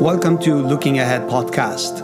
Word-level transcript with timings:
Welcome 0.00 0.38
to 0.40 0.56
Looking 0.56 0.98
Ahead 0.98 1.22
podcast. 1.30 2.02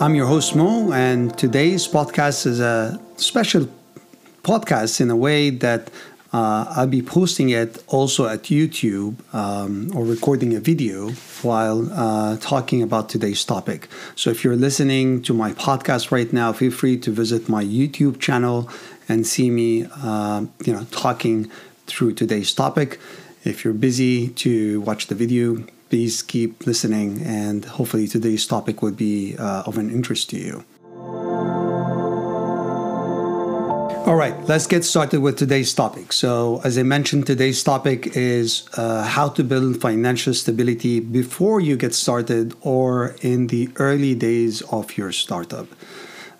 I'm 0.00 0.14
your 0.16 0.26
host 0.26 0.56
Mo, 0.56 0.92
and 0.92 1.36
today's 1.38 1.86
podcast 1.86 2.44
is 2.44 2.58
a 2.58 3.00
special 3.16 3.68
podcast 4.42 5.00
in 5.00 5.08
a 5.08 5.16
way 5.16 5.50
that 5.50 5.90
uh, 6.32 6.66
I'll 6.70 6.88
be 6.88 7.00
posting 7.00 7.50
it 7.50 7.82
also 7.86 8.26
at 8.26 8.42
YouTube 8.44 9.14
um, 9.32 9.90
or 9.94 10.04
recording 10.04 10.54
a 10.54 10.60
video 10.60 11.10
while 11.42 11.88
uh, 11.92 12.36
talking 12.38 12.82
about 12.82 13.08
today's 13.08 13.44
topic. 13.44 13.88
So 14.16 14.30
if 14.30 14.42
you're 14.42 14.56
listening 14.56 15.22
to 15.22 15.32
my 15.32 15.52
podcast 15.52 16.10
right 16.10 16.32
now, 16.32 16.52
feel 16.52 16.72
free 16.72 16.98
to 16.98 17.12
visit 17.12 17.48
my 17.48 17.64
YouTube 17.64 18.18
channel 18.18 18.68
and 19.08 19.26
see 19.26 19.50
me, 19.50 19.86
uh, 20.02 20.46
you 20.64 20.72
know, 20.72 20.84
talking 20.90 21.50
through 21.86 22.14
today's 22.14 22.52
topic. 22.52 22.98
If 23.44 23.64
you're 23.64 23.72
busy 23.72 24.28
to 24.30 24.80
watch 24.80 25.06
the 25.06 25.14
video, 25.14 25.64
please 25.88 26.22
keep 26.22 26.66
listening, 26.66 27.22
and 27.24 27.64
hopefully 27.64 28.06
today's 28.06 28.46
topic 28.46 28.82
would 28.82 28.96
be 28.96 29.36
uh, 29.36 29.62
of 29.66 29.78
an 29.78 29.90
interest 29.90 30.30
to 30.30 30.36
you. 30.36 30.64
All 34.08 34.16
right, 34.16 34.34
let's 34.48 34.66
get 34.66 34.86
started 34.86 35.20
with 35.20 35.36
today's 35.36 35.74
topic. 35.74 36.14
So, 36.14 36.62
as 36.64 36.78
I 36.78 36.82
mentioned, 36.82 37.26
today's 37.26 37.62
topic 37.62 38.16
is 38.16 38.66
uh, 38.78 39.04
how 39.04 39.28
to 39.28 39.44
build 39.44 39.82
financial 39.82 40.32
stability 40.32 41.00
before 41.00 41.60
you 41.60 41.76
get 41.76 41.94
started 41.94 42.54
or 42.62 43.16
in 43.20 43.48
the 43.48 43.68
early 43.76 44.14
days 44.14 44.62
of 44.72 44.96
your 44.96 45.12
startup. 45.12 45.66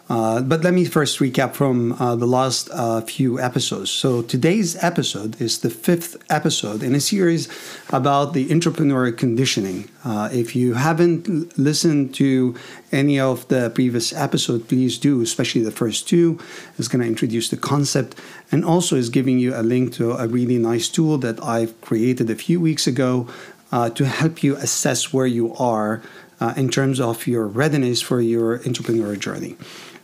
Uh, 0.09 0.41
but 0.41 0.65
let 0.65 0.73
me 0.73 0.87
first 0.87 1.19
recap 1.19 1.53
from 1.53 1.93
uh, 1.93 2.17
the 2.17 2.27
last 2.27 2.71
uh, 2.73 3.01
few 3.03 3.39
episodes. 3.39 3.91
So, 3.91 4.23
today's 4.23 4.83
episode 4.83 5.39
is 5.39 5.59
the 5.59 5.69
fifth 5.69 6.17
episode 6.31 6.83
in 6.83 6.95
a 6.95 7.01
series 7.01 7.47
about 7.91 8.33
the 8.33 8.49
entrepreneurial 8.49 9.17
conditioning. 9.17 9.91
Uh, 10.05 10.31
if 10.33 10.57
you 10.57 10.75
haven't 10.75 11.29
l- 11.29 11.45
listened 11.59 12.15
to 12.15 12.55
any 12.91 13.21
of 13.21 13.47
the 13.49 13.69
previous 13.69 14.15
episodes, 14.15 14.65
please 14.67 14.97
do, 14.97 15.21
especially 15.21 15.63
the 15.63 15.71
first 15.71 16.09
two. 16.09 16.39
It's 16.79 16.89
going 16.89 17.03
to 17.03 17.09
introduce 17.09 17.51
the 17.51 17.59
concept 17.59 18.19
and 18.51 18.65
also 18.65 18.97
is 18.97 19.11
giving 19.11 19.39
you 19.39 19.55
a 19.55 19.63
link 19.63 19.93
to 19.95 20.13
a 20.13 20.27
really 20.27 20.57
nice 20.57 20.89
tool 20.89 21.19
that 21.19 21.43
I've 21.45 21.79
created 21.83 22.31
a 22.31 22.35
few 22.35 22.61
weeks 22.61 22.87
ago 22.87 23.29
uh, 23.71 23.91
to 23.91 24.07
help 24.07 24.43
you 24.43 24.57
assess 24.57 25.13
where 25.13 25.27
you 25.27 25.55
are 25.57 26.01
uh, 26.41 26.55
in 26.57 26.71
terms 26.71 27.01
of 27.01 27.27
your 27.27 27.47
readiness 27.47 28.01
for 28.01 28.21
your 28.21 28.61
entrepreneurial 28.61 29.19
journey. 29.19 29.57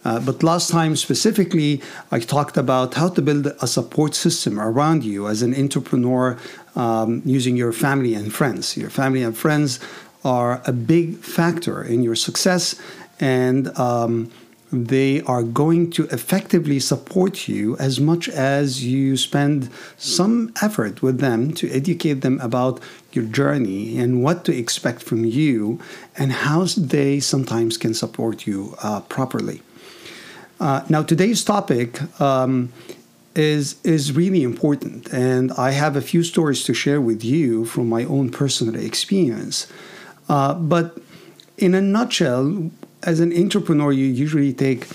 Uh, 0.05 0.20
but 0.20 0.42
last 0.42 0.70
time 0.70 0.97
specifically, 0.97 1.80
I 2.10 2.19
talked 2.19 2.56
about 2.56 2.94
how 2.94 3.08
to 3.08 3.22
build 3.22 3.47
a 3.47 3.66
support 3.66 4.14
system 4.14 4.60
around 4.60 5.05
you 5.05 5.28
as 5.28 5.42
an 5.42 5.55
entrepreneur 5.55 6.38
um, 6.77 7.22
using 7.24 7.56
your 7.56 7.72
family 7.72 8.14
and 8.14 8.32
friends. 8.32 8.77
Your 8.77 8.91
family 8.91 9.22
and 9.22 9.36
friends 9.36 9.80
are 10.25 10.62
a 10.66 10.72
big 10.72 11.19
factor 11.19 11.82
in 11.82 12.02
your 12.02 12.16
success, 12.16 12.80
and 13.20 13.77
um, 13.78 14.30
they 14.72 15.20
are 15.22 15.42
going 15.42 15.91
to 15.92 16.05
effectively 16.06 16.80
support 16.80 17.47
you 17.47 17.77
as 17.78 18.00
much 18.00 18.28
as 18.28 18.84
you 18.84 19.16
spend 19.16 19.70
some 19.97 20.52
effort 20.60 21.00
with 21.00 21.20
them 21.20 21.52
to 21.55 21.70
educate 21.70 22.20
them 22.22 22.41
about 22.41 22.80
your 23.12 23.25
journey 23.25 23.97
and 23.98 24.22
what 24.22 24.44
to 24.44 24.56
expect 24.56 25.02
from 25.02 25.25
you 25.25 25.78
and 26.16 26.32
how 26.32 26.64
they 26.77 27.20
sometimes 27.20 27.77
can 27.77 27.94
support 27.94 28.47
you 28.47 28.75
uh, 28.82 29.00
properly. 29.02 29.62
Uh, 30.65 30.83
now, 30.89 31.03
today's 31.03 31.45
topic 31.45 32.01
um, 32.23 32.73
is 33.37 33.77
is 33.84 34.12
really 34.12 34.43
important, 34.43 35.12
and 35.12 35.53
I 35.59 35.73
have 35.73 35.95
a 35.95 36.01
few 36.01 36.23
stories 36.23 36.65
to 36.65 36.73
share 36.73 37.03
with 37.03 37.23
you 37.23 37.67
from 37.67 37.87
my 37.87 38.05
own 38.05 38.31
personal 38.31 38.75
experience. 38.75 39.67
Uh, 40.27 40.55
but 40.55 40.97
in 41.59 41.75
a 41.75 41.83
nutshell, 41.83 42.71
as 43.03 43.21
an 43.21 43.31
entrepreneur, 43.37 43.93
you 43.93 44.06
usually 44.06 44.55
take 44.55 44.89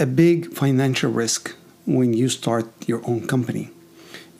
a 0.00 0.06
big 0.06 0.52
financial 0.52 1.12
risk 1.12 1.54
when 1.86 2.12
you 2.12 2.28
start 2.28 2.66
your 2.88 3.00
own 3.06 3.28
company. 3.28 3.70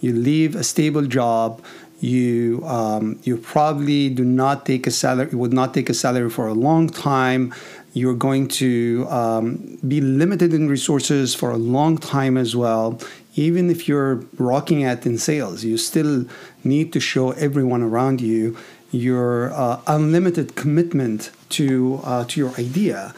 You 0.00 0.12
leave 0.12 0.56
a 0.56 0.64
stable 0.64 1.06
job. 1.06 1.62
You 2.00 2.66
um, 2.66 3.20
you 3.22 3.36
probably 3.36 4.10
do 4.10 4.24
not 4.24 4.66
take 4.66 4.88
a 4.88 4.90
salary. 4.90 5.30
Would 5.36 5.52
not 5.52 5.72
take 5.72 5.88
a 5.88 5.94
salary 5.94 6.30
for 6.30 6.48
a 6.48 6.52
long 6.52 6.88
time 6.88 7.54
you're 7.94 8.14
going 8.14 8.48
to 8.48 9.06
um, 9.08 9.78
be 9.86 10.00
limited 10.00 10.52
in 10.52 10.68
resources 10.68 11.32
for 11.34 11.50
a 11.50 11.56
long 11.56 11.96
time 11.96 12.36
as 12.36 12.54
well. 12.54 13.00
Even 13.36 13.70
if 13.70 13.88
you're 13.88 14.16
rocking 14.36 14.82
at 14.82 15.06
in 15.06 15.16
sales, 15.16 15.64
you 15.64 15.78
still 15.78 16.26
need 16.64 16.92
to 16.92 17.00
show 17.00 17.30
everyone 17.32 17.82
around 17.82 18.20
you 18.20 18.56
your 18.90 19.52
uh, 19.52 19.80
unlimited 19.86 20.54
commitment 20.56 21.30
to 21.48 22.00
uh, 22.04 22.24
to 22.26 22.40
your 22.40 22.54
idea, 22.58 23.14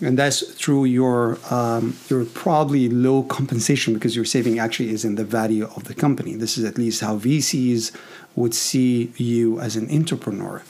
and 0.00 0.18
that's 0.18 0.42
through 0.54 0.84
your 0.84 1.38
um, 1.50 1.96
your 2.08 2.24
probably 2.24 2.88
low 2.88 3.22
compensation 3.22 3.94
because 3.94 4.16
your 4.16 4.24
saving 4.24 4.58
actually 4.58 4.90
is 4.90 5.04
in 5.04 5.14
the 5.14 5.24
value 5.24 5.66
of 5.76 5.84
the 5.84 5.94
company. 5.94 6.34
This 6.34 6.58
is 6.58 6.64
at 6.64 6.78
least 6.78 7.00
how 7.00 7.16
VCs 7.18 7.92
would 8.34 8.54
see 8.54 9.12
you 9.16 9.60
as 9.60 9.76
an 9.76 9.88
entrepreneur. 9.90 10.62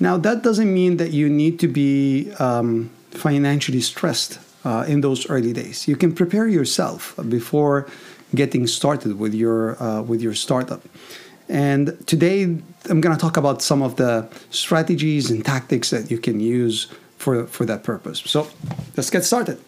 Now, 0.00 0.16
that 0.16 0.42
doesn't 0.42 0.72
mean 0.72 0.96
that 0.96 1.12
you 1.12 1.28
need 1.28 1.60
to 1.60 1.68
be 1.68 2.32
um, 2.38 2.90
financially 3.10 3.82
stressed 3.82 4.40
uh, 4.64 4.84
in 4.88 5.02
those 5.02 5.28
early 5.28 5.52
days. 5.52 5.86
You 5.86 5.94
can 5.94 6.12
prepare 6.14 6.48
yourself 6.48 7.14
before 7.28 7.86
getting 8.34 8.66
started 8.66 9.18
with 9.18 9.34
your 9.34 9.80
uh, 9.82 10.00
with 10.02 10.22
your 10.22 10.34
startup. 10.34 10.80
And 11.48 11.98
today, 12.06 12.44
I'm 12.44 13.00
going 13.00 13.14
to 13.14 13.20
talk 13.20 13.36
about 13.36 13.60
some 13.60 13.82
of 13.82 13.96
the 13.96 14.26
strategies 14.50 15.30
and 15.30 15.44
tactics 15.44 15.90
that 15.90 16.10
you 16.10 16.18
can 16.18 16.40
use 16.40 16.88
for 17.18 17.46
for 17.46 17.66
that 17.66 17.82
purpose. 17.82 18.22
So, 18.24 18.48
let's 18.96 19.10
get 19.10 19.24
started. 19.24 19.58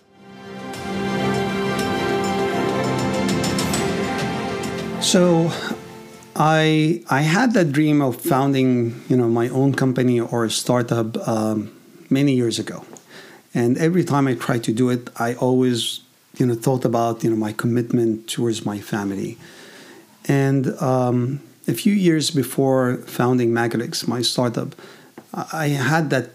So, 5.03 5.51
I 6.37 7.03
I 7.11 7.23
had 7.23 7.53
that 7.55 7.73
dream 7.73 8.01
of 8.01 8.21
founding 8.21 9.03
you 9.09 9.17
know 9.17 9.29
my 9.29 9.49
own 9.49 9.75
company 9.75 10.21
or 10.21 10.45
a 10.45 10.51
startup 10.51 11.17
um, 11.29 11.73
many 12.09 12.35
years 12.35 12.59
ago, 12.59 12.85
and 13.55 13.77
every 13.79 14.05
time 14.05 14.27
I 14.27 14.35
tried 14.35 14.65
to 14.65 14.73
do 14.73 14.89
it, 14.89 15.11
I 15.17 15.35
always 15.35 16.01
you 16.39 16.47
know 16.47 16.55
thought 16.55 16.85
about 16.85 17.23
you 17.23 17.31
know 17.31 17.37
my 17.37 17.53
commitment 17.53 18.29
towards 18.29 18.65
my 18.65 18.79
family, 18.81 19.37
and 20.27 20.69
um, 20.81 21.41
a 21.69 21.75
few 21.75 21.93
years 21.93 22.31
before 22.31 22.97
founding 23.07 23.51
Magalix, 23.51 24.09
my 24.09 24.23
startup, 24.23 24.75
I 25.35 25.69
had 25.69 26.09
that 26.11 26.31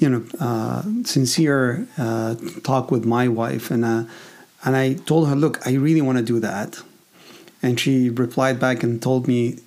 you 0.00 0.08
know 0.08 0.24
uh, 0.40 0.82
sincere 1.04 1.86
uh, 1.96 2.34
talk 2.64 2.90
with 2.90 3.04
my 3.04 3.28
wife, 3.28 3.70
and 3.70 3.84
uh, 3.84 4.04
and 4.64 4.74
I 4.74 4.94
told 4.94 5.28
her, 5.28 5.36
look, 5.36 5.64
I 5.64 5.74
really 5.74 6.00
want 6.02 6.18
to 6.18 6.24
do 6.24 6.40
that 6.40 6.82
and 7.62 7.78
she 7.78 8.10
replied 8.10 8.60
back 8.60 8.82
and 8.82 9.02
told 9.02 9.26
me, 9.26 9.58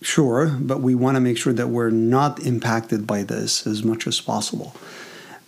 sure, 0.00 0.56
but 0.60 0.80
we 0.80 0.94
want 0.94 1.16
to 1.16 1.20
make 1.20 1.38
sure 1.38 1.52
that 1.52 1.68
we're 1.68 1.90
not 1.90 2.40
impacted 2.40 3.06
by 3.06 3.22
this 3.22 3.66
as 3.66 3.82
much 3.82 4.06
as 4.06 4.20
possible. 4.20 4.74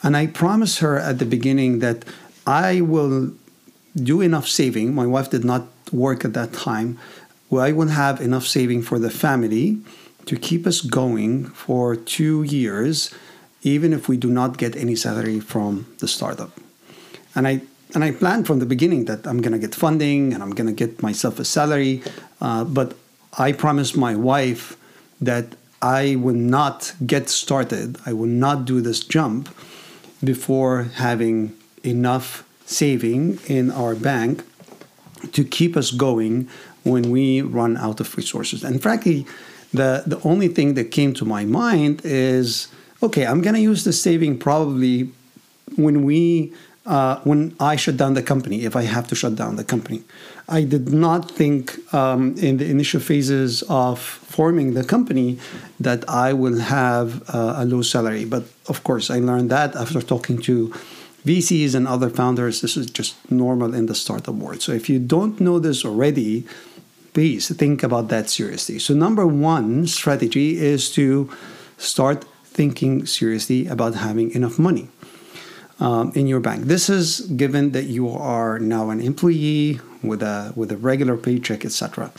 And 0.03 0.17
I 0.17 0.27
promised 0.27 0.79
her 0.81 0.99
at 0.99 1.19
the 1.19 1.25
beginning 1.25 1.81
that 1.81 2.05
I 2.47 2.81
will 2.81 3.33
do 3.95 4.21
enough 4.21 4.47
saving. 4.47 4.95
My 4.95 5.07
wife 5.07 5.31
did 5.31 5.45
not 5.45 5.67
work 5.93 6.25
at 6.25 6.35
that 6.35 6.53
time. 6.53 6.99
Well, 7.49 7.65
I 7.65 7.73
will 7.73 7.89
have 7.89 8.21
enough 8.21 8.47
saving 8.47 8.83
for 8.83 8.99
the 8.99 9.11
family 9.11 9.79
to 10.27 10.37
keep 10.37 10.67
us 10.67 10.81
going 10.81 11.47
for 11.47 11.97
two 11.97 12.43
years, 12.43 13.15
even 13.63 13.93
if 13.93 14.09
we 14.09 14.17
do 14.17 14.29
not 14.29 14.59
get 14.59 14.77
any 14.77 14.97
salary 14.97 15.41
from 15.41 15.87
the 15.99 16.09
startup. 16.09 16.51
And 17.35 17.47
I 17.47 17.63
and 17.95 18.03
I 18.05 18.11
planned 18.11 18.47
from 18.47 18.59
the 18.59 18.67
beginning 18.67 19.05
that 19.07 19.27
I'm 19.27 19.41
to 19.53 19.59
get 19.59 19.75
funding 19.75 20.33
and 20.33 20.43
I'm 20.43 20.53
to 20.53 20.73
get 20.73 21.03
myself 21.03 21.39
a 21.39 21.45
salary. 21.45 22.03
Uh, 22.41 22.65
but 22.65 22.95
I 23.39 23.53
promised 23.53 23.97
my 23.97 24.15
wife 24.15 24.77
that 25.21 25.55
I 25.81 26.17
would 26.17 26.37
not 26.37 26.95
get 27.07 27.29
started, 27.29 27.99
I 28.07 28.13
would 28.13 28.31
not 28.31 28.65
do 28.65 28.81
this 28.81 29.01
jump 29.01 29.49
before 30.25 30.85
having 30.95 31.55
enough 31.85 32.45
saving 32.65 33.39
in 33.47 33.71
our 33.71 33.95
bank 33.95 34.43
to 35.33 35.45
keep 35.45 35.77
us 35.77 35.91
going 35.91 36.49
when 36.83 37.11
we 37.11 37.43
run 37.43 37.77
out 37.77 38.01
of 38.01 38.17
resources. 38.17 38.65
And 38.65 38.83
frankly, 38.83 39.27
the, 39.73 40.03
the 40.07 40.21
only 40.23 40.49
thing 40.49 40.75
that 40.75 40.91
came 40.91 41.13
to 41.15 41.25
my 41.25 41.45
mind 41.45 42.01
is 42.05 42.69
okay, 43.03 43.27
I'm 43.27 43.43
going 43.43 43.55
to 43.55 43.61
use 43.61 43.85
the 43.85 43.93
saving 43.93 44.39
probably 44.39 45.11
when 45.77 46.05
we 46.05 46.53
uh, 46.87 47.21
when 47.25 47.55
I 47.59 47.77
shut 47.77 47.97
down 47.97 48.15
the 48.15 48.23
company, 48.23 48.65
if 48.65 48.77
I 48.77 48.83
have 48.83 49.07
to 49.09 49.15
shut 49.15 49.35
down 49.35 49.57
the 49.57 49.65
company. 49.65 50.03
I 50.49 50.63
did 50.63 50.93
not 50.93 51.31
think 51.31 51.93
um, 51.93 52.37
in 52.37 52.59
the 52.59 52.71
initial 52.71 53.01
phases 53.01 53.65
of 53.69 53.99
forming 53.99 54.75
the 54.75 54.85
company 54.85 55.39
that 55.81 56.09
I 56.09 56.33
will 56.33 56.61
have 56.61 57.29
uh, 57.29 57.55
a 57.59 57.65
low 57.65 57.83
salary. 57.83 58.25
But 58.25 58.45
of 58.69 58.85
course, 58.85 59.11
I 59.11 59.19
learned 59.19 59.51
that 59.51 59.75
after 59.75 60.01
talking 60.01 60.39
to 60.43 60.73
VCs 61.27 61.75
and 61.75 61.89
other 61.89 62.09
founders. 62.09 62.61
This 62.61 62.77
is 62.77 62.87
just 62.89 63.17
normal 63.31 63.75
in 63.75 63.87
the 63.87 63.95
startup 63.97 64.37
world. 64.37 64.63
So 64.63 64.71
if 64.71 64.89
you 64.89 65.01
don't 65.01 65.41
know 65.41 65.59
this 65.59 65.85
already, 65.85 66.47
please 67.15 67.49
think 67.49 67.83
about 67.83 68.09
that 68.09 68.31
seriously. 68.31 68.79
So, 68.79 68.95
number 68.95 69.27
one 69.27 69.89
strategy 69.89 70.59
is 70.59 70.89
to 70.93 71.29
start 71.79 72.25
thinking 72.45 73.07
seriously 73.07 73.67
about 73.67 73.95
having 73.97 74.31
enough 74.31 74.59
money 74.59 74.89
um, 75.81 76.13
in 76.15 76.27
your 76.27 76.41
bank. 76.41 76.65
This 76.65 76.89
is 76.89 77.21
given 77.21 77.73
that 77.73 77.85
you 77.85 78.09
are 78.09 78.59
now 78.59 78.91
an 78.91 79.01
employee 79.01 79.81
with 80.03 80.23
a 80.23 80.53
with 80.57 80.73
a 80.73 80.77
regular 80.77 81.17
paycheck, 81.17 81.65
etc. 81.65 82.13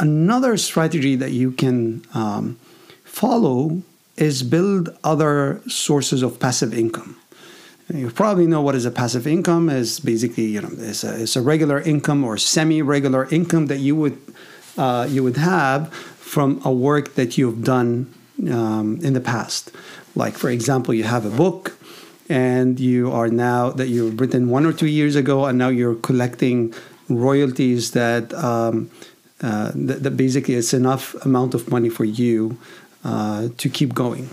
Another 0.00 0.56
strategy 0.56 1.16
that 1.16 1.32
you 1.32 1.52
can 1.52 2.04
um, 2.14 2.58
follow 3.04 3.82
is 4.16 4.42
build 4.42 4.96
other 5.02 5.60
sources 5.68 6.22
of 6.22 6.38
passive 6.38 6.72
income. 6.72 7.16
You 7.92 8.10
probably 8.10 8.46
know 8.46 8.62
what 8.62 8.74
is 8.74 8.86
a 8.86 8.90
passive 8.90 9.26
income 9.26 9.68
is 9.68 10.00
basically 10.00 10.46
you 10.46 10.62
know 10.62 10.70
it's 10.72 11.04
a, 11.04 11.22
it's 11.22 11.36
a 11.36 11.42
regular 11.42 11.80
income 11.80 12.24
or 12.24 12.38
semi-regular 12.38 13.28
income 13.30 13.66
that 13.66 13.78
you 13.78 13.94
would 13.96 14.18
uh, 14.78 15.06
you 15.10 15.22
would 15.22 15.36
have 15.36 15.92
from 15.92 16.60
a 16.64 16.72
work 16.72 17.14
that 17.14 17.36
you've 17.36 17.62
done 17.62 18.12
um, 18.50 18.98
in 19.02 19.12
the 19.12 19.20
past. 19.20 19.70
Like 20.16 20.38
for 20.38 20.48
example, 20.48 20.94
you 20.94 21.04
have 21.04 21.26
a 21.26 21.30
book 21.30 21.76
and 22.28 22.80
you 22.80 23.12
are 23.12 23.28
now 23.28 23.70
that 23.70 23.88
you've 23.88 24.20
written 24.20 24.48
one 24.48 24.66
or 24.66 24.72
two 24.72 24.86
years 24.86 25.16
ago, 25.16 25.46
and 25.46 25.58
now 25.58 25.68
you're 25.68 25.94
collecting 25.96 26.74
royalties 27.08 27.90
that 27.92 28.32
um, 28.34 28.90
uh, 29.42 29.72
that, 29.74 30.02
that, 30.02 30.16
basically 30.16 30.54
it's 30.54 30.72
enough 30.72 31.14
amount 31.26 31.54
of 31.54 31.70
money 31.70 31.90
for 31.90 32.04
you 32.04 32.56
uh, 33.04 33.48
to 33.58 33.68
keep 33.68 33.92
going, 33.92 34.30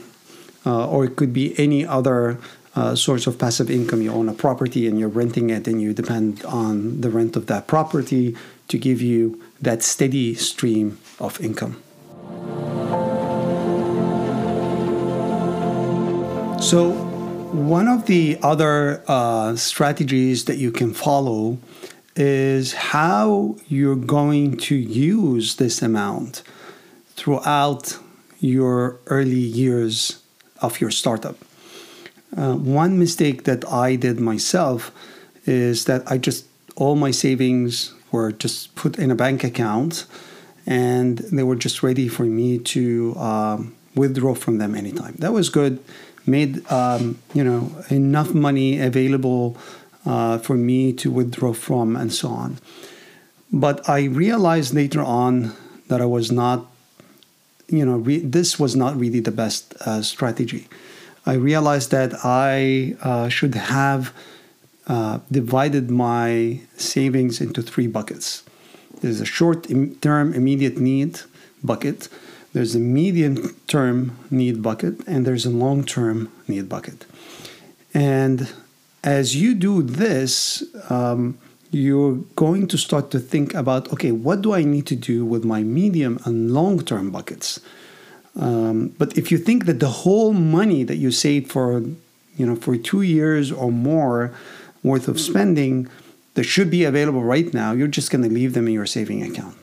uh, 0.65 0.87
or 0.87 1.03
it 1.05 1.15
could 1.15 1.33
be 1.33 1.57
any 1.59 1.85
other 1.85 2.39
uh, 2.75 2.95
source 2.95 3.27
of 3.27 3.37
passive 3.37 3.69
income. 3.69 4.01
You 4.01 4.13
own 4.13 4.29
a 4.29 4.33
property 4.33 4.87
and 4.87 4.97
you're 4.97 5.09
renting 5.09 5.49
it, 5.49 5.67
and 5.67 5.81
you 5.81 5.93
depend 5.93 6.45
on 6.45 7.01
the 7.01 7.09
rent 7.09 7.35
of 7.35 7.47
that 7.47 7.67
property 7.67 8.37
to 8.69 8.77
give 8.77 9.01
you 9.01 9.41
that 9.59 9.83
steady 9.83 10.33
stream 10.35 10.97
of 11.19 11.41
income. 11.41 11.81
So, 16.61 17.10
one 17.51 17.89
of 17.89 18.05
the 18.05 18.37
other 18.41 19.03
uh, 19.07 19.55
strategies 19.57 20.45
that 20.45 20.57
you 20.57 20.71
can 20.71 20.93
follow 20.93 21.57
is 22.15 22.73
how 22.73 23.57
you're 23.67 23.95
going 23.95 24.57
to 24.57 24.75
use 24.75 25.57
this 25.57 25.81
amount 25.81 26.43
throughout 27.15 27.97
your 28.39 28.99
early 29.07 29.39
years 29.39 30.23
of 30.61 30.79
your 30.79 30.91
startup. 30.91 31.35
Uh, 32.35 32.55
one 32.55 32.97
mistake 32.97 33.43
that 33.43 33.67
I 33.69 33.95
did 33.95 34.19
myself 34.19 34.91
is 35.45 35.85
that 35.85 36.09
I 36.09 36.17
just 36.17 36.45
all 36.77 36.95
my 36.95 37.11
savings 37.11 37.93
were 38.11 38.31
just 38.31 38.75
put 38.75 38.97
in 38.97 39.11
a 39.11 39.15
bank 39.15 39.43
account 39.43 40.05
and 40.65 41.17
they 41.17 41.43
were 41.43 41.55
just 41.55 41.83
ready 41.83 42.07
for 42.07 42.23
me 42.23 42.59
to 42.59 43.15
um, 43.17 43.75
withdraw 43.95 44.35
from 44.35 44.57
them 44.57 44.73
anytime. 44.73 45.15
That 45.19 45.33
was 45.33 45.49
good, 45.49 45.83
made 46.25 46.69
um, 46.71 47.19
you 47.33 47.43
know 47.43 47.71
enough 47.89 48.33
money 48.33 48.79
available 48.79 49.57
uh, 50.05 50.37
for 50.37 50.55
me 50.55 50.93
to 50.93 51.11
withdraw 51.11 51.53
from 51.53 51.95
and 51.95 52.13
so 52.13 52.29
on. 52.29 52.57
But 53.51 53.87
I 53.89 54.03
realized 54.05 54.73
later 54.73 55.01
on 55.01 55.53
that 55.87 56.01
I 56.01 56.05
was 56.05 56.31
not, 56.31 56.67
you 57.67 57.85
know, 57.85 57.97
re- 57.97 58.19
this 58.19 58.57
was 58.57 58.75
not 58.75 58.97
really 58.97 59.19
the 59.19 59.31
best 59.31 59.75
uh, 59.81 60.01
strategy. 60.01 60.67
I 61.25 61.33
realized 61.33 61.91
that 61.91 62.13
I 62.23 62.95
uh, 63.01 63.29
should 63.29 63.55
have 63.55 64.13
uh, 64.87 65.19
divided 65.31 65.91
my 65.91 66.61
savings 66.77 67.41
into 67.41 67.61
three 67.61 67.87
buckets. 67.87 68.43
There's 69.01 69.21
a 69.21 69.25
short 69.25 69.67
term 70.01 70.33
immediate 70.33 70.77
need 70.77 71.19
bucket, 71.63 72.07
there's 72.53 72.75
a 72.75 72.79
medium 72.79 73.55
term 73.67 74.17
need 74.29 74.61
bucket, 74.61 75.05
and 75.07 75.25
there's 75.25 75.45
a 75.45 75.49
long 75.49 75.83
term 75.83 76.31
need 76.47 76.67
bucket. 76.67 77.05
And 77.93 78.51
as 79.03 79.35
you 79.35 79.55
do 79.55 79.81
this, 79.81 80.63
um, 80.89 81.37
you're 81.71 82.15
going 82.35 82.67
to 82.67 82.77
start 82.77 83.11
to 83.11 83.19
think 83.19 83.53
about 83.53 83.91
okay, 83.93 84.11
what 84.11 84.41
do 84.41 84.53
I 84.53 84.63
need 84.63 84.85
to 84.87 84.95
do 84.95 85.25
with 85.25 85.45
my 85.45 85.63
medium 85.63 86.19
and 86.25 86.51
long 86.53 86.83
term 86.83 87.11
buckets? 87.11 87.59
Um, 88.35 88.89
but 88.97 89.17
if 89.17 89.31
you 89.31 89.37
think 89.37 89.65
that 89.65 89.79
the 89.79 89.89
whole 89.89 90.33
money 90.33 90.83
that 90.83 90.95
you 90.97 91.11
saved 91.11 91.51
for, 91.51 91.81
you 92.37 92.45
know, 92.45 92.55
for 92.55 92.77
two 92.77 93.01
years 93.01 93.51
or 93.51 93.71
more 93.71 94.33
worth 94.83 95.07
of 95.07 95.19
spending 95.19 95.89
that 96.33 96.43
should 96.43 96.71
be 96.71 96.85
available 96.85 97.23
right 97.23 97.53
now, 97.53 97.73
you're 97.73 97.87
just 97.87 98.09
going 98.09 98.23
to 98.23 98.29
leave 98.29 98.53
them 98.53 98.67
in 98.67 98.73
your 98.73 98.85
saving 98.85 99.21
account. 99.21 99.57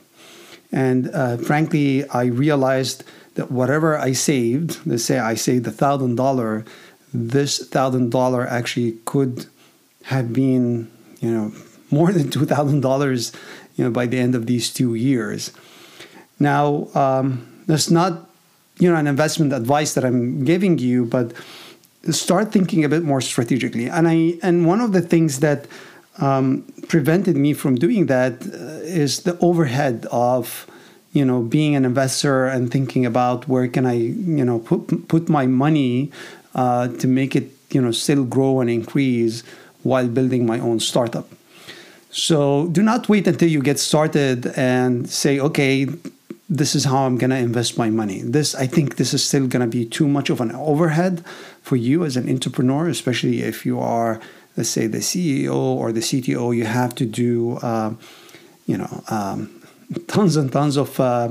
And 0.71 1.09
uh, 1.13 1.37
frankly, 1.37 2.07
I 2.09 2.25
realized 2.25 3.03
that 3.35 3.51
whatever 3.51 3.97
I 3.97 4.13
saved, 4.13 4.79
let's 4.85 5.03
say 5.03 5.17
I 5.17 5.35
saved 5.35 5.65
a 5.67 5.71
thousand 5.71 6.15
dollar, 6.15 6.65
this 7.13 7.67
thousand 7.67 8.11
dollar 8.11 8.45
actually 8.47 8.97
could 9.05 9.47
have 10.03 10.33
been, 10.33 10.91
you 11.19 11.31
know, 11.31 11.53
more 11.91 12.11
than 12.11 12.29
two 12.29 12.45
thousand 12.45 12.81
dollars, 12.81 13.31
you 13.75 13.83
know, 13.83 13.91
by 13.91 14.05
the 14.05 14.19
end 14.19 14.35
of 14.35 14.45
these 14.45 14.71
two 14.71 14.93
years. 14.93 15.51
Now, 16.39 16.87
um, 16.93 17.47
that's 17.65 17.89
not 17.89 18.29
you 18.79 18.89
know 18.89 18.95
an 18.95 19.07
investment 19.07 19.53
advice 19.53 19.93
that 19.93 20.05
I'm 20.05 20.45
giving 20.45 20.77
you, 20.77 21.05
but 21.05 21.33
start 22.11 22.51
thinking 22.51 22.83
a 22.83 22.89
bit 22.89 23.03
more 23.03 23.21
strategically. 23.21 23.87
And 23.87 24.07
I 24.07 24.35
and 24.41 24.65
one 24.65 24.81
of 24.81 24.93
the 24.93 25.01
things 25.01 25.39
that 25.41 25.67
um, 26.19 26.65
prevented 26.87 27.35
me 27.35 27.53
from 27.53 27.75
doing 27.75 28.07
that 28.07 28.41
uh, 28.41 28.81
is 28.83 29.23
the 29.23 29.37
overhead 29.39 30.05
of 30.11 30.67
you 31.11 31.25
know 31.25 31.41
being 31.41 31.75
an 31.75 31.85
investor 31.85 32.45
and 32.45 32.71
thinking 32.71 33.05
about 33.05 33.47
where 33.47 33.67
can 33.67 33.85
I 33.85 33.93
you 33.93 34.45
know 34.45 34.59
put 34.59 35.07
put 35.07 35.29
my 35.29 35.47
money 35.47 36.11
uh, 36.55 36.87
to 36.87 37.07
make 37.07 37.35
it 37.35 37.51
you 37.71 37.81
know 37.81 37.91
still 37.91 38.23
grow 38.23 38.61
and 38.61 38.69
increase 38.69 39.43
while 39.83 40.07
building 40.07 40.45
my 40.45 40.59
own 40.59 40.79
startup. 40.79 41.27
So 42.11 42.67
do 42.67 42.81
not 42.81 43.07
wait 43.07 43.27
until 43.27 43.49
you 43.49 43.61
get 43.61 43.79
started 43.79 44.47
and 44.57 45.07
say, 45.09 45.39
okay, 45.39 45.87
this 46.49 46.73
is 46.73 46.85
how 46.85 47.05
I'm 47.05 47.17
going 47.17 47.29
to 47.29 47.37
invest 47.37 47.77
my 47.77 47.91
money. 47.91 48.21
This, 48.21 48.55
I 48.55 48.65
think, 48.65 48.95
this 48.95 49.13
is 49.13 49.23
still 49.23 49.45
going 49.45 49.61
to 49.61 49.67
be 49.67 49.85
too 49.85 50.07
much 50.07 50.31
of 50.31 50.41
an 50.41 50.51
overhead 50.53 51.23
for 51.61 51.75
you 51.75 52.03
as 52.03 52.17
an 52.17 52.27
entrepreneur, 52.27 52.87
especially 52.89 53.43
if 53.43 53.65
you 53.65 53.79
are, 53.79 54.19
let's 54.59 54.69
say, 54.69 54.87
the 54.87 54.97
CEO 54.97 55.55
or 55.55 55.93
the 55.93 56.01
CTO. 56.01 56.53
You 56.53 56.65
have 56.65 56.93
to 56.95 57.05
do, 57.05 57.57
uh, 57.71 57.93
you 58.67 58.77
know, 58.77 59.03
um, 59.07 59.37
tons 60.07 60.35
and 60.35 60.51
tons 60.51 60.75
of, 60.75 60.99
uh, 60.99 61.29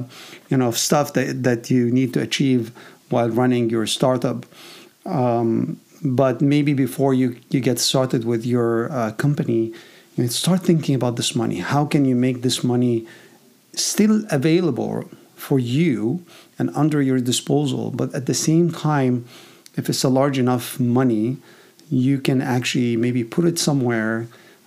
you 0.49 0.57
know, 0.57 0.71
stuff 0.71 1.13
that 1.13 1.43
that 1.43 1.71
you 1.71 1.91
need 1.99 2.11
to 2.15 2.21
achieve 2.29 2.73
while 3.11 3.29
running 3.29 3.69
your 3.69 3.87
startup. 3.87 4.47
Um, 5.05 5.79
but 6.03 6.41
maybe 6.41 6.73
before 6.73 7.13
you 7.21 7.37
you 7.51 7.61
get 7.61 7.79
started 7.79 8.25
with 8.25 8.47
your 8.47 8.91
uh, 8.91 9.13
company, 9.25 9.75
you 10.17 10.27
start 10.29 10.61
thinking 10.63 10.95
about 10.95 11.17
this 11.17 11.35
money. 11.43 11.59
How 11.75 11.85
can 11.85 12.03
you 12.07 12.17
make 12.17 12.39
this 12.41 12.65
money 12.65 13.07
still 13.75 14.25
available 14.31 15.05
for 15.37 15.59
you 15.59 16.25
and 16.59 16.71
under 16.75 17.01
your 17.03 17.21
disposal, 17.21 17.91
but 17.91 18.09
at 18.15 18.25
the 18.25 18.35
same 18.35 18.73
time, 18.73 19.25
if 19.77 19.89
it's 19.89 20.03
a 20.03 20.09
large 20.09 20.39
enough 20.39 20.81
money, 20.81 21.37
you 21.91 22.21
can 22.21 22.43
actually 22.43 22.97
maybe 22.97 23.25
put 23.25 23.45
it 23.45 23.59
somewhere 23.59 24.27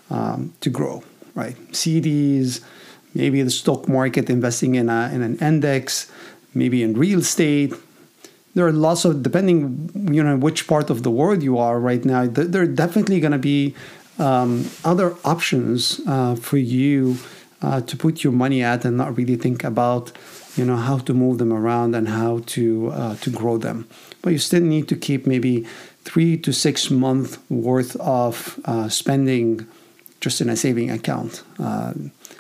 um, 0.10 0.54
to 0.62 0.70
grow, 0.70 1.04
right? 1.36 1.56
CDs, 1.72 2.62
maybe 3.14 3.42
the 3.42 3.52
stock 3.52 3.88
market, 3.88 4.30
investing 4.30 4.76
in, 4.76 4.90
a, 4.90 5.10
in 5.14 5.22
an 5.22 5.38
index, 5.38 6.12
maybe 6.54 6.84
in 6.84 6.94
real 6.94 7.20
estate. 7.20 7.74
There 8.54 8.68
are 8.68 8.72
lots 8.72 9.06
of, 9.06 9.24
depending, 9.24 9.90
you 10.12 10.24
know, 10.24 10.36
which 10.36 10.68
part 10.68 10.90
of 10.90 11.04
the 11.04 11.12
world 11.12 11.42
you 11.42 11.58
are 11.58 11.80
right 11.80 12.04
now, 12.04 12.28
there 12.28 12.64
are 12.64 12.68
definitely 12.68 13.20
going 13.20 13.32
to 13.32 13.38
be 13.38 13.76
um, 14.20 14.70
other 14.84 15.16
options 15.24 16.02
uh, 16.08 16.36
for 16.36 16.58
you 16.58 17.18
uh, 17.62 17.82
to 17.82 17.96
put 17.96 18.24
your 18.24 18.34
money 18.34 18.62
at 18.62 18.86
and 18.86 18.98
not 18.98 19.16
really 19.18 19.36
think 19.36 19.64
about 19.64 20.12
you 20.56 20.66
know 20.66 20.76
how 20.76 20.98
to 20.98 21.14
move 21.14 21.38
them 21.38 21.54
around 21.54 21.96
and 21.96 22.10
how 22.10 22.42
to 22.46 22.90
uh, 22.92 23.16
to 23.18 23.30
grow 23.30 23.58
them 23.58 23.88
but 24.22 24.32
you 24.32 24.40
still 24.40 24.62
need 24.62 24.88
to 24.88 24.96
keep 24.96 25.26
maybe 25.26 25.66
three 26.04 26.38
to 26.38 26.52
six 26.52 26.90
month 26.90 27.40
worth 27.50 27.96
of 27.98 28.60
uh, 28.66 28.90
spending 28.90 29.68
just 30.20 30.42
in 30.42 30.50
a 30.50 30.56
saving 30.56 30.90
account 30.90 31.44
uh, 31.60 31.94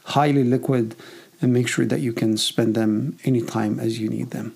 highly 0.06 0.44
liquid 0.44 0.96
and 1.41 1.51
make 1.51 1.68
sure 1.68 1.86
that 1.86 2.01
you 2.01 2.13
can 2.13 2.38
spend 2.38 2.75
them 2.75 3.18
anytime 3.24 3.80
as 3.80 4.00
you 4.00 4.10
need 4.10 4.32
them 4.32 4.56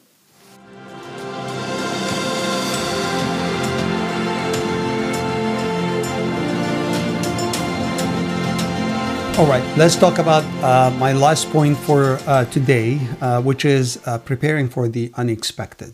All 9.38 9.46
right, 9.46 9.66
let's 9.76 9.98
talk 9.98 10.18
about 10.18 10.46
uh, 10.64 10.96
my 10.98 11.12
last 11.12 11.50
point 11.50 11.78
for 11.80 12.18
uh, 12.26 12.46
today, 12.46 13.02
uh, 13.20 13.42
which 13.42 13.66
is 13.66 14.00
uh, 14.06 14.18
preparing 14.18 14.70
for 14.70 14.88
the 14.88 15.12
unexpected. 15.16 15.94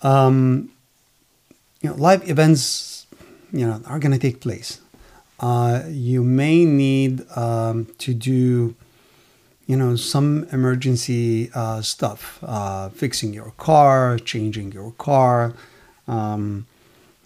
Um, 0.00 0.70
you 1.80 1.90
know, 1.90 1.96
live 1.96 2.28
events, 2.28 3.06
you 3.52 3.66
know, 3.66 3.80
are 3.86 3.98
going 3.98 4.12
to 4.12 4.18
take 4.18 4.40
place. 4.40 4.80
Uh, 5.40 5.82
you 5.88 6.24
may 6.24 6.64
need 6.64 7.24
um, 7.36 7.86
to 7.98 8.12
do, 8.12 8.74
you 9.66 9.76
know, 9.76 9.94
some 9.94 10.48
emergency 10.50 11.50
uh, 11.54 11.80
stuff, 11.80 12.42
fixing 12.94 13.32
your 13.32 13.52
car, 13.52 14.18
changing 14.18 14.72
your 14.72 14.92
car, 14.92 15.54
um, 16.08 16.66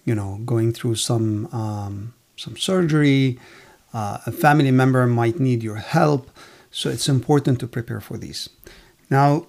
you 0.04 0.14
know, 0.14 0.40
going 0.44 0.73
through 0.73 0.97
some 0.97 1.47
um, 1.54 2.14
some 2.37 2.56
surgery. 2.56 3.38
Uh, 3.94 4.18
a 4.26 4.32
family 4.32 4.71
member 4.71 5.06
might 5.06 5.38
need 5.38 5.62
your 5.62 5.76
help, 5.76 6.30
so 6.71 6.88
it's 6.90 7.09
important 7.09 7.61
to 7.61 7.66
prepare 7.66 8.00
for 8.00 8.16
these. 8.18 8.49
Now, 9.11 9.47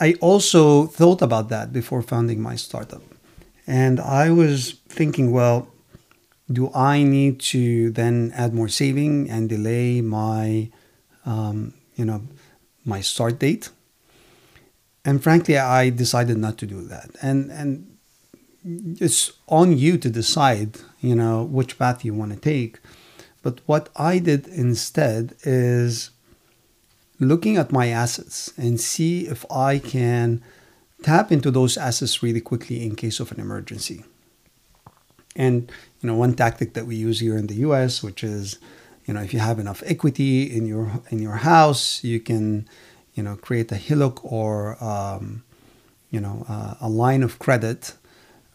I 0.00 0.14
also 0.20 0.86
thought 0.86 1.22
about 1.22 1.48
that 1.50 1.72
before 1.72 2.02
founding 2.02 2.40
my 2.40 2.56
startup, 2.56 3.02
and 3.68 4.00
I 4.00 4.30
was 4.30 4.80
thinking, 4.88 5.30
well, 5.30 5.68
do 6.50 6.72
I 6.74 7.02
need 7.02 7.38
to 7.52 7.90
then 7.90 8.32
add 8.34 8.54
more 8.54 8.68
saving 8.68 9.28
and 9.28 9.46
delay 9.46 10.00
my, 10.00 10.70
um, 11.26 11.74
you 11.94 12.06
know, 12.06 12.22
my 12.86 13.02
start 13.02 13.38
date? 13.38 13.68
And 15.04 15.22
frankly, 15.22 15.58
I 15.58 15.90
decided 15.90 16.38
not 16.38 16.56
to 16.58 16.66
do 16.66 16.80
that. 16.88 17.10
And 17.20 17.50
and 17.50 17.98
it's 19.00 19.32
on 19.46 19.76
you 19.76 19.98
to 19.98 20.08
decide, 20.08 20.78
you 21.00 21.14
know, 21.14 21.44
which 21.44 21.78
path 21.78 22.06
you 22.06 22.14
want 22.14 22.32
to 22.32 22.40
take. 22.40 22.78
But 23.42 23.60
what 23.66 23.90
I 23.96 24.18
did 24.18 24.46
instead 24.48 25.36
is 25.42 26.10
looking 27.20 27.58
at 27.58 27.70
my 27.70 27.88
assets 27.88 28.50
and 28.56 28.80
see 28.80 29.26
if 29.26 29.44
I 29.50 29.78
can 29.78 30.42
tap 31.02 31.30
into 31.32 31.50
those 31.50 31.76
assets 31.76 32.22
really 32.22 32.40
quickly 32.40 32.84
in 32.84 32.96
case 32.96 33.20
of 33.20 33.32
an 33.32 33.40
emergency. 33.40 34.04
And 35.36 35.70
you 36.00 36.06
know, 36.06 36.14
one 36.14 36.34
tactic 36.34 36.74
that 36.74 36.86
we 36.86 36.96
use 36.96 37.20
here 37.20 37.36
in 37.36 37.46
the 37.46 37.54
U.S., 37.66 38.02
which 38.02 38.22
is, 38.22 38.58
you 39.06 39.14
know, 39.14 39.20
if 39.20 39.32
you 39.32 39.40
have 39.40 39.58
enough 39.58 39.82
equity 39.86 40.44
in 40.44 40.66
your 40.66 41.00
in 41.10 41.18
your 41.20 41.36
house, 41.36 42.02
you 42.04 42.20
can, 42.20 42.68
you 43.14 43.22
know, 43.22 43.36
create 43.36 43.72
a 43.72 43.76
HELOC 43.76 44.20
or, 44.24 44.82
um, 44.82 45.42
you 46.10 46.20
know, 46.20 46.44
uh, 46.48 46.74
a 46.80 46.88
line 46.88 47.22
of 47.22 47.38
credit 47.38 47.94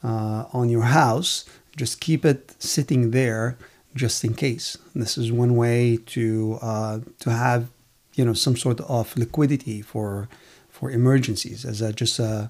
uh, 0.04 0.46
on 0.54 0.70
your 0.70 0.84
house. 0.84 1.46
Just 1.76 2.00
keep 2.00 2.24
it 2.24 2.54
sitting 2.60 3.12
there 3.12 3.58
just 3.96 4.24
in 4.24 4.34
case. 4.34 4.78
And 4.94 5.02
this 5.02 5.18
is 5.18 5.32
one 5.32 5.56
way 5.56 5.98
to 6.08 6.60
uh, 6.62 7.00
to 7.20 7.30
have, 7.32 7.70
you 8.16 8.26
know, 8.26 8.34
some 8.34 8.56
sort 8.56 8.80
of 8.82 9.18
liquidity 9.18 9.82
for 9.82 10.30
for 10.84 10.92
emergencies 10.92 11.64
as 11.64 11.82
a, 11.82 11.94
just 11.94 12.20
a, 12.20 12.50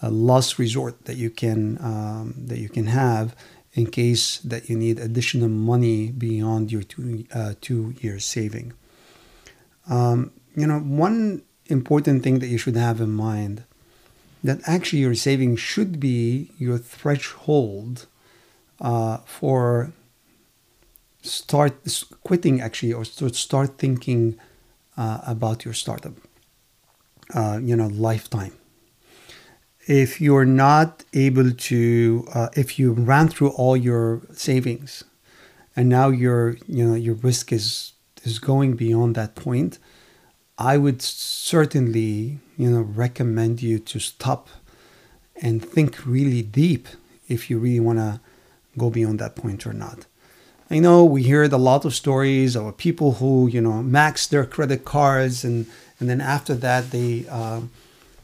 a 0.00 0.08
last 0.08 0.56
resort 0.56 1.04
that 1.06 1.16
you 1.16 1.30
can 1.30 1.60
um, 1.82 2.32
that 2.50 2.60
you 2.60 2.68
can 2.68 2.86
have 2.86 3.34
in 3.72 3.86
case 3.86 4.38
that 4.38 4.68
you 4.68 4.76
need 4.76 5.00
additional 5.00 5.48
money 5.48 6.12
beyond 6.12 6.70
your 6.70 6.84
two, 6.84 7.24
uh, 7.34 7.54
two 7.60 7.94
years 8.00 8.24
saving. 8.24 8.72
Um, 9.88 10.30
you 10.54 10.66
know, 10.68 10.78
one 10.78 11.42
important 11.66 12.22
thing 12.22 12.38
that 12.38 12.46
you 12.46 12.58
should 12.58 12.76
have 12.76 13.00
in 13.00 13.10
mind 13.10 13.64
that 14.44 14.58
actually 14.64 15.00
your 15.00 15.16
saving 15.16 15.56
should 15.56 15.98
be 15.98 16.50
your 16.58 16.78
threshold 16.78 18.06
uh, 18.80 19.16
for 19.38 19.92
start 21.22 21.74
quitting 22.22 22.60
actually 22.60 22.92
or 22.92 23.04
start 23.04 23.78
thinking 23.78 24.38
uh, 24.96 25.18
about 25.26 25.64
your 25.64 25.74
startup 25.74 26.14
uh, 27.34 27.58
you 27.62 27.76
know 27.76 27.88
lifetime. 27.88 28.52
If 29.86 30.20
you're 30.20 30.44
not 30.44 31.04
able 31.12 31.50
to 31.52 32.26
uh, 32.34 32.48
if 32.54 32.78
you 32.78 32.92
ran 32.92 33.28
through 33.28 33.50
all 33.50 33.76
your 33.76 34.22
savings 34.32 35.04
and 35.74 35.88
now 35.88 36.08
your 36.08 36.56
you 36.66 36.86
know 36.86 36.94
your 36.94 37.14
risk 37.14 37.52
is 37.52 37.92
is 38.24 38.38
going 38.38 38.74
beyond 38.76 39.16
that 39.16 39.34
point 39.34 39.78
i 40.58 40.76
would 40.76 41.02
certainly 41.02 42.38
you 42.56 42.70
know 42.70 42.82
recommend 42.82 43.62
you 43.62 43.78
to 43.78 43.98
stop 43.98 44.48
and 45.42 45.64
think 45.64 46.06
really 46.06 46.42
deep 46.42 46.86
if 47.28 47.50
you 47.50 47.58
really 47.58 47.80
want 47.80 47.98
to 47.98 48.20
go 48.78 48.88
beyond 48.90 49.18
that 49.18 49.36
point 49.36 49.66
or 49.66 49.72
not. 49.72 50.06
I 50.70 50.78
know 50.78 51.04
we 51.04 51.24
heard 51.24 51.52
a 51.52 51.58
lot 51.58 51.84
of 51.84 51.94
stories 51.94 52.56
of 52.56 52.76
people 52.78 53.14
who 53.14 53.48
you 53.48 53.60
know 53.60 53.82
max 53.82 54.26
their 54.26 54.46
credit 54.46 54.84
cards 54.84 55.44
and 55.44 55.66
and 56.02 56.10
then 56.10 56.20
after 56.20 56.54
that 56.56 56.90
they 56.90 57.24
uh, 57.30 57.60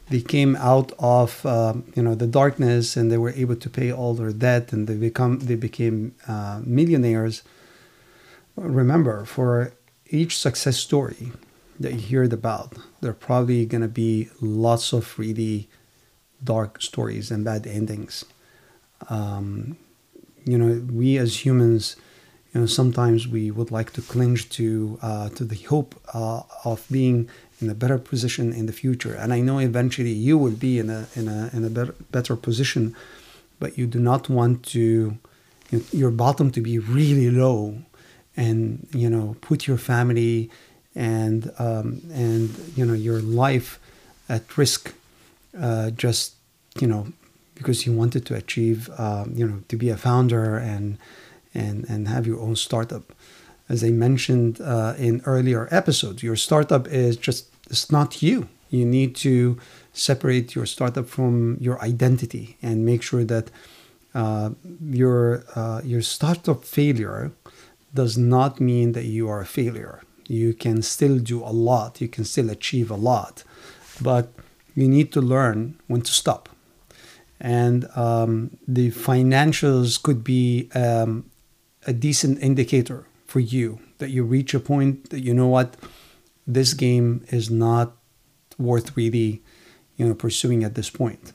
they 0.09 0.19
came 0.19 0.57
out 0.57 0.91
of 0.99 1.45
um, 1.45 1.85
you 1.95 2.03
know 2.03 2.13
the 2.13 2.27
darkness 2.27 2.97
and 2.97 3.09
they 3.09 3.17
were 3.17 3.29
able 3.43 3.55
to 3.55 3.69
pay 3.69 3.89
all 3.89 4.13
their 4.13 4.33
debt 4.33 4.73
and 4.73 4.85
they 4.85 4.95
become 4.95 5.39
they 5.39 5.55
became 5.55 6.13
uh, 6.27 6.59
millionaires. 6.65 7.41
Remember, 8.57 9.23
for 9.23 9.71
each 10.09 10.37
success 10.37 10.75
story 10.75 11.31
that 11.79 11.93
you 11.93 12.19
heard 12.19 12.33
about, 12.33 12.73
there 12.99 13.11
are 13.11 13.21
probably 13.29 13.65
going 13.65 13.85
to 13.89 13.95
be 14.05 14.27
lots 14.41 14.91
of 14.91 15.17
really 15.17 15.69
dark 16.43 16.81
stories 16.81 17.31
and 17.31 17.45
bad 17.45 17.65
endings. 17.65 18.25
Um, 19.09 19.77
you 20.43 20.57
know, 20.57 20.81
we 20.91 21.17
as 21.17 21.45
humans, 21.45 21.95
you 22.53 22.59
know, 22.59 22.67
sometimes 22.67 23.25
we 23.25 23.51
would 23.51 23.71
like 23.71 23.93
to 23.93 24.01
cling 24.01 24.35
to 24.35 24.99
uh, 25.01 25.29
to 25.29 25.45
the 25.45 25.63
hope 25.71 25.95
uh, 26.13 26.41
of 26.65 26.85
being 26.91 27.29
in 27.61 27.69
a 27.69 27.75
better 27.75 27.97
position 27.97 28.53
in 28.53 28.65
the 28.65 28.73
future. 28.73 29.13
And 29.13 29.33
I 29.33 29.41
know 29.41 29.59
eventually 29.59 30.11
you 30.11 30.37
will 30.37 30.55
be 30.55 30.79
in 30.79 30.89
a 30.89 31.07
in 31.15 31.27
a 31.27 31.49
in 31.53 31.63
a 31.63 31.69
better 31.69 31.95
better 32.11 32.35
position, 32.35 32.95
but 33.59 33.77
you 33.77 33.85
do 33.87 33.99
not 33.99 34.29
want 34.29 34.63
to 34.67 35.17
you 35.69 35.79
know, 35.79 35.83
your 35.91 36.11
bottom 36.11 36.51
to 36.51 36.61
be 36.61 36.79
really 36.79 37.29
low, 37.29 37.75
and 38.35 38.87
you 38.93 39.09
know 39.09 39.35
put 39.41 39.67
your 39.67 39.77
family 39.77 40.49
and 40.95 41.51
um, 41.59 42.01
and 42.11 42.49
you 42.75 42.85
know 42.85 42.93
your 42.93 43.21
life 43.21 43.79
at 44.27 44.57
risk, 44.57 44.93
uh, 45.59 45.89
just 45.91 46.35
you 46.79 46.87
know 46.87 47.07
because 47.55 47.85
you 47.85 47.91
wanted 47.91 48.25
to 48.25 48.35
achieve 48.35 48.89
um, 48.97 49.33
you 49.35 49.45
know 49.45 49.61
to 49.67 49.75
be 49.75 49.89
a 49.89 49.97
founder 49.97 50.57
and 50.57 50.97
and 51.53 51.85
and 51.89 52.07
have 52.07 52.25
your 52.25 52.39
own 52.39 52.55
startup 52.55 53.11
as 53.69 53.83
I 53.83 53.91
mentioned 53.91 54.59
uh, 54.59 54.95
in 54.97 55.21
earlier 55.25 55.67
episodes, 55.69 56.23
your 56.23 56.35
startup 56.35 56.87
is 56.87 57.15
just 57.15 57.48
it's 57.69 57.91
not 57.91 58.21
you. 58.21 58.47
You 58.69 58.85
need 58.85 59.15
to 59.17 59.57
separate 59.93 60.55
your 60.55 60.65
startup 60.65 61.07
from 61.07 61.57
your 61.59 61.81
identity 61.81 62.57
and 62.61 62.85
make 62.85 63.01
sure 63.01 63.23
that 63.23 63.49
uh, 64.13 64.51
your 64.81 65.43
uh, 65.55 65.81
your 65.83 66.01
startup 66.01 66.63
failure 66.63 67.31
does 67.93 68.17
not 68.17 68.59
mean 68.59 68.91
that 68.93 69.05
you 69.05 69.27
are 69.29 69.41
a 69.41 69.45
failure. 69.45 70.01
You 70.27 70.53
can 70.53 70.81
still 70.81 71.17
do 71.17 71.43
a 71.43 71.53
lot. 71.69 72.01
You 72.01 72.07
can 72.07 72.23
still 72.23 72.49
achieve 72.49 72.91
a 72.91 72.95
lot, 72.95 73.43
but 74.01 74.31
you 74.75 74.87
need 74.87 75.11
to 75.13 75.21
learn 75.21 75.79
when 75.87 76.01
to 76.01 76.11
stop. 76.11 76.49
And 77.39 77.87
um, 77.95 78.57
the 78.67 78.91
financials 78.91 80.01
could 80.01 80.23
be 80.23 80.69
um, 80.75 81.25
a 81.87 81.93
decent 81.93 82.41
indicator 82.41 83.05
for 83.25 83.39
you 83.39 83.79
that 83.99 84.09
you 84.09 84.23
reach 84.23 84.53
a 84.53 84.59
point 84.59 85.09
that 85.11 85.21
you 85.21 85.33
know 85.33 85.47
what 85.47 85.75
this 86.53 86.73
game 86.73 87.23
is 87.29 87.49
not 87.49 87.95
worth 88.57 88.97
really 88.97 89.41
you 89.97 90.07
know 90.07 90.15
pursuing 90.15 90.63
at 90.63 90.75
this 90.75 90.89
point. 90.89 91.33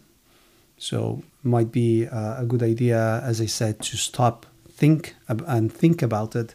So 0.77 1.23
might 1.43 1.71
be 1.71 2.07
uh, 2.07 2.43
a 2.43 2.47
good 2.47 2.63
idea 2.63 3.21
as 3.23 3.41
i 3.41 3.47
said 3.47 3.81
to 3.81 3.97
stop 3.97 4.47
think 4.81 5.15
and 5.29 5.73
think 5.73 6.03
about 6.03 6.35
it 6.35 6.55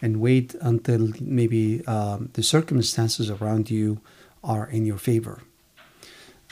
and 0.00 0.20
wait 0.20 0.54
until 0.60 1.12
maybe 1.20 1.86
um, 1.86 2.30
the 2.32 2.42
circumstances 2.42 3.30
around 3.30 3.70
you 3.70 4.00
are 4.42 4.66
in 4.66 4.84
your 4.84 4.98
favor. 4.98 5.42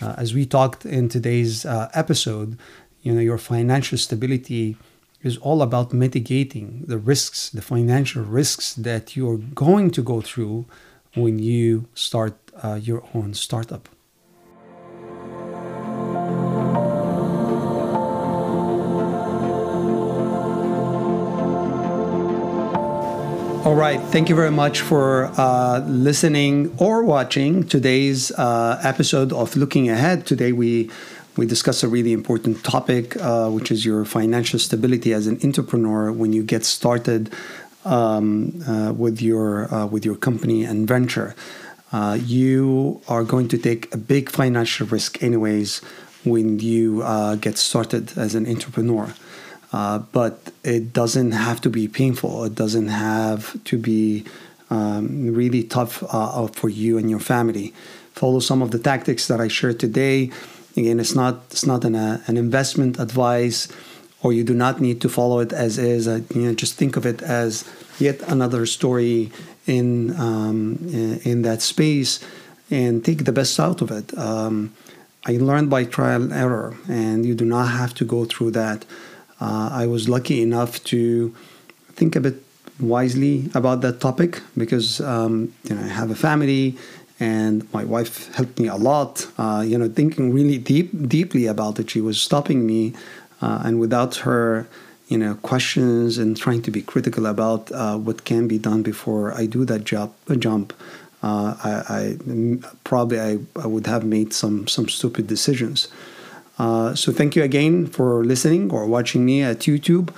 Uh, 0.00 0.14
as 0.16 0.32
we 0.32 0.46
talked 0.46 0.86
in 0.86 1.08
today's 1.08 1.66
uh, 1.66 1.90
episode 1.94 2.56
you 3.02 3.12
know 3.14 3.20
your 3.20 3.38
financial 3.38 3.98
stability 3.98 4.76
is 5.22 5.36
all 5.38 5.60
about 5.60 5.92
mitigating 5.92 6.84
the 6.86 6.96
risks, 6.96 7.50
the 7.50 7.60
financial 7.60 8.22
risks 8.22 8.72
that 8.74 9.16
you're 9.16 9.36
going 9.36 9.90
to 9.90 10.02
go 10.02 10.20
through 10.20 10.64
when 11.14 11.38
you 11.38 11.88
start 11.94 12.34
uh, 12.62 12.78
your 12.80 13.02
own 13.14 13.34
startup. 13.34 13.88
All 23.62 23.74
right. 23.74 24.00
Thank 24.00 24.30
you 24.30 24.34
very 24.34 24.50
much 24.50 24.80
for 24.80 25.30
uh, 25.36 25.80
listening 25.86 26.74
or 26.78 27.04
watching 27.04 27.64
today's 27.68 28.32
uh, 28.32 28.80
episode 28.82 29.32
of 29.34 29.54
Looking 29.54 29.90
Ahead. 29.90 30.26
Today 30.26 30.52
we 30.52 30.90
we 31.36 31.46
discuss 31.46 31.82
a 31.82 31.88
really 31.88 32.12
important 32.12 32.64
topic, 32.64 33.16
uh, 33.16 33.48
which 33.50 33.70
is 33.70 33.84
your 33.84 34.04
financial 34.04 34.58
stability 34.58 35.12
as 35.12 35.26
an 35.26 35.38
entrepreneur 35.44 36.10
when 36.10 36.32
you 36.32 36.42
get 36.42 36.64
started 36.64 37.32
um, 37.84 38.62
uh, 38.66 38.92
with 38.92 39.20
your 39.20 39.72
uh, 39.72 39.86
with 39.86 40.04
your 40.04 40.16
company 40.16 40.64
and 40.64 40.86
venture. 40.86 41.34
Uh, 41.92 42.16
you 42.20 43.00
are 43.08 43.24
going 43.24 43.48
to 43.48 43.58
take 43.58 43.92
a 43.92 43.98
big 43.98 44.30
financial 44.30 44.86
risk, 44.86 45.22
anyways, 45.22 45.80
when 46.24 46.60
you 46.60 47.02
uh, 47.02 47.34
get 47.34 47.58
started 47.58 48.16
as 48.16 48.34
an 48.34 48.46
entrepreneur. 48.46 49.12
Uh, 49.72 49.98
but 49.98 50.52
it 50.62 50.92
doesn't 50.92 51.32
have 51.32 51.60
to 51.60 51.70
be 51.70 51.88
painful. 51.88 52.44
It 52.44 52.54
doesn't 52.54 52.88
have 52.88 53.62
to 53.64 53.78
be 53.78 54.24
um, 54.68 55.32
really 55.34 55.64
tough 55.64 56.04
for 56.54 56.68
you 56.68 56.98
and 56.98 57.10
your 57.10 57.20
family. 57.20 57.72
Follow 58.12 58.40
some 58.40 58.62
of 58.62 58.70
the 58.70 58.78
tactics 58.78 59.26
that 59.28 59.40
I 59.40 59.48
shared 59.48 59.80
today 59.80 60.30
again, 60.76 61.00
it's 61.00 61.14
not 61.14 61.42
it's 61.50 61.66
not 61.66 61.84
an 61.84 61.94
uh, 61.94 62.22
an 62.26 62.36
investment 62.36 62.98
advice, 62.98 63.68
or 64.22 64.32
you 64.32 64.44
do 64.44 64.54
not 64.54 64.80
need 64.80 65.00
to 65.00 65.08
follow 65.08 65.40
it 65.40 65.52
as 65.52 65.78
is. 65.78 66.06
You 66.06 66.42
know, 66.42 66.54
just 66.54 66.74
think 66.74 66.96
of 66.96 67.06
it 67.06 67.22
as 67.22 67.64
yet 67.98 68.20
another 68.28 68.66
story 68.66 69.30
in 69.66 70.18
um, 70.20 70.78
in 71.24 71.42
that 71.42 71.62
space, 71.62 72.20
and 72.70 73.04
take 73.04 73.24
the 73.24 73.32
best 73.32 73.58
out 73.58 73.80
of 73.82 73.90
it. 73.90 74.16
Um, 74.16 74.74
I 75.26 75.32
learned 75.32 75.68
by 75.68 75.84
trial 75.84 76.22
and 76.22 76.32
error, 76.32 76.76
and 76.88 77.26
you 77.26 77.34
do 77.34 77.44
not 77.44 77.66
have 77.68 77.94
to 77.94 78.04
go 78.04 78.24
through 78.24 78.52
that. 78.52 78.84
Uh, 79.40 79.70
I 79.72 79.86
was 79.86 80.08
lucky 80.08 80.42
enough 80.42 80.82
to 80.84 81.34
think 81.92 82.16
a 82.16 82.20
bit 82.20 82.42
wisely 82.78 83.50
about 83.54 83.82
that 83.82 84.00
topic 84.00 84.40
because 84.56 85.00
um, 85.00 85.52
you 85.64 85.74
know 85.74 85.82
I 85.82 85.88
have 85.88 86.10
a 86.10 86.14
family 86.14 86.76
and 87.20 87.70
my 87.74 87.84
wife 87.84 88.34
helped 88.34 88.58
me 88.58 88.68
a 88.68 88.76
lot. 88.76 89.26
Uh, 89.36 89.62
you 89.66 89.76
know, 89.76 89.88
thinking 89.88 90.32
really 90.32 90.56
deep, 90.56 90.90
deeply 91.06 91.46
about 91.46 91.78
it. 91.78 91.90
She 91.90 92.00
was 92.00 92.20
stopping 92.20 92.66
me, 92.66 92.94
uh, 93.40 93.62
and 93.64 93.80
without 93.80 94.16
her, 94.16 94.68
you 95.08 95.18
know, 95.18 95.34
questions 95.36 96.18
and 96.18 96.36
trying 96.36 96.62
to 96.62 96.70
be 96.70 96.82
critical 96.82 97.26
about 97.26 97.70
uh, 97.72 97.96
what 97.96 98.24
can 98.24 98.46
be 98.46 98.58
done 98.58 98.82
before 98.82 99.32
I 99.32 99.46
do 99.46 99.64
that 99.64 99.84
job, 99.84 100.12
jump. 100.38 100.72
Uh, 101.22 101.54
I, 101.62 101.82
I, 101.88 102.58
probably 102.84 103.20
I, 103.20 103.38
I 103.62 103.66
would 103.66 103.86
have 103.86 104.04
made 104.04 104.32
some 104.32 104.66
some 104.66 104.88
stupid 104.88 105.26
decisions. 105.26 105.88
Uh, 106.58 106.94
so 106.94 107.12
thank 107.12 107.36
you 107.36 107.42
again 107.42 107.86
for 107.86 108.24
listening 108.24 108.70
or 108.70 108.86
watching 108.86 109.24
me 109.24 109.42
at 109.42 109.60
YouTube. 109.60 110.14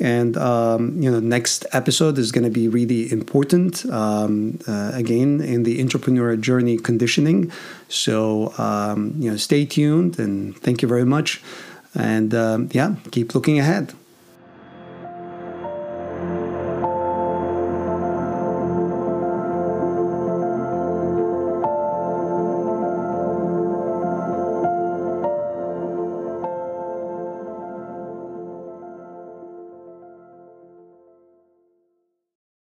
And 0.00 0.36
um, 0.36 1.00
you 1.00 1.10
know, 1.10 1.20
next 1.20 1.66
episode 1.72 2.18
is 2.18 2.32
going 2.32 2.44
to 2.44 2.50
be 2.50 2.66
really 2.66 3.10
important. 3.12 3.86
Um, 3.86 4.58
uh, 4.66 4.90
again, 4.92 5.40
in 5.40 5.62
the 5.62 5.80
entrepreneur 5.80 6.36
journey 6.36 6.78
conditioning. 6.78 7.52
So 7.88 8.52
um, 8.58 9.14
you 9.18 9.30
know, 9.30 9.36
stay 9.36 9.64
tuned 9.64 10.18
and 10.18 10.56
thank 10.58 10.82
you 10.82 10.88
very 10.88 11.04
much. 11.04 11.42
And 11.94 12.34
um, 12.34 12.68
yeah, 12.72 12.96
keep 13.10 13.34
looking 13.34 13.58
ahead. 13.58 13.92